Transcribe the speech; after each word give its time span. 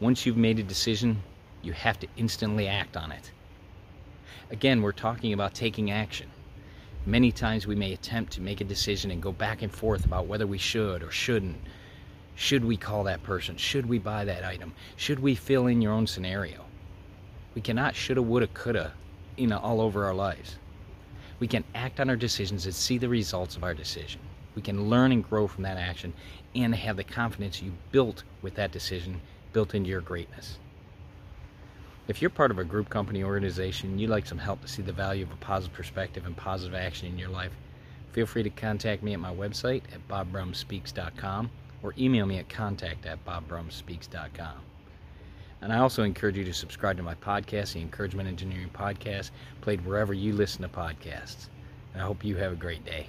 Once 0.00 0.24
you've 0.24 0.36
made 0.36 0.60
a 0.60 0.62
decision, 0.62 1.20
you 1.60 1.72
have 1.72 1.98
to 1.98 2.06
instantly 2.16 2.68
act 2.68 2.96
on 2.96 3.10
it. 3.10 3.32
Again, 4.50 4.80
we're 4.80 4.92
talking 4.92 5.32
about 5.32 5.54
taking 5.54 5.90
action. 5.90 6.28
Many 7.04 7.32
times 7.32 7.66
we 7.66 7.74
may 7.74 7.92
attempt 7.92 8.32
to 8.34 8.40
make 8.40 8.60
a 8.60 8.64
decision 8.64 9.10
and 9.10 9.20
go 9.20 9.32
back 9.32 9.62
and 9.62 9.72
forth 9.72 10.04
about 10.04 10.26
whether 10.26 10.46
we 10.46 10.58
should 10.58 11.02
or 11.02 11.10
shouldn't. 11.10 11.56
Should 12.36 12.64
we 12.64 12.76
call 12.76 13.02
that 13.04 13.24
person? 13.24 13.56
Should 13.56 13.86
we 13.86 13.98
buy 13.98 14.24
that 14.24 14.44
item? 14.44 14.72
Should 14.94 15.18
we 15.18 15.34
fill 15.34 15.66
in 15.66 15.82
your 15.82 15.92
own 15.92 16.06
scenario? 16.06 16.64
We 17.56 17.60
cannot 17.60 17.96
shoulda, 17.96 18.22
woulda, 18.22 18.46
coulda, 18.48 18.92
you 19.36 19.48
know, 19.48 19.58
all 19.58 19.80
over 19.80 20.04
our 20.04 20.14
lives. 20.14 20.58
We 21.40 21.48
can 21.48 21.64
act 21.74 21.98
on 21.98 22.08
our 22.08 22.16
decisions 22.16 22.66
and 22.66 22.74
see 22.74 22.98
the 22.98 23.08
results 23.08 23.56
of 23.56 23.64
our 23.64 23.74
decision. 23.74 24.20
We 24.54 24.62
can 24.62 24.88
learn 24.88 25.10
and 25.10 25.28
grow 25.28 25.48
from 25.48 25.64
that 25.64 25.76
action 25.76 26.12
and 26.54 26.72
have 26.74 26.96
the 26.96 27.04
confidence 27.04 27.60
you 27.60 27.72
built 27.90 28.22
with 28.42 28.54
that 28.54 28.70
decision 28.70 29.20
built 29.52 29.74
into 29.74 29.90
your 29.90 30.00
greatness. 30.00 30.58
If 32.08 32.22
you're 32.22 32.30
part 32.30 32.50
of 32.50 32.58
a 32.58 32.64
group 32.64 32.88
company 32.88 33.22
organization, 33.22 33.98
you'd 33.98 34.10
like 34.10 34.26
some 34.26 34.38
help 34.38 34.62
to 34.62 34.68
see 34.68 34.82
the 34.82 34.92
value 34.92 35.24
of 35.24 35.32
a 35.32 35.36
positive 35.36 35.76
perspective 35.76 36.24
and 36.24 36.36
positive 36.36 36.74
action 36.74 37.06
in 37.08 37.18
your 37.18 37.28
life, 37.28 37.52
feel 38.12 38.26
free 38.26 38.42
to 38.42 38.50
contact 38.50 39.02
me 39.02 39.12
at 39.12 39.20
my 39.20 39.32
website 39.32 39.82
at 39.92 40.08
bobbrumspeaks.com 40.08 41.50
or 41.82 41.94
email 41.98 42.26
me 42.26 42.38
at 42.38 42.48
contact 42.48 43.06
at 43.06 43.24
bobbrumspeaks.com. 43.24 44.56
And 45.60 45.72
I 45.72 45.78
also 45.78 46.02
encourage 46.02 46.36
you 46.36 46.44
to 46.44 46.54
subscribe 46.54 46.96
to 46.96 47.02
my 47.02 47.14
podcast, 47.14 47.74
the 47.74 47.80
Encouragement 47.80 48.28
Engineering 48.28 48.70
Podcast, 48.72 49.30
played 49.60 49.84
wherever 49.84 50.14
you 50.14 50.32
listen 50.32 50.62
to 50.62 50.68
podcasts. 50.68 51.48
And 51.92 52.02
I 52.02 52.06
hope 52.06 52.24
you 52.24 52.36
have 52.36 52.52
a 52.52 52.56
great 52.56 52.84
day. 52.84 53.08